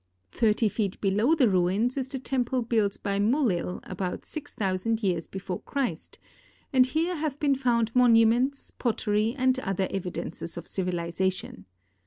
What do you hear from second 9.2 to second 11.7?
and other evi dences of civilization.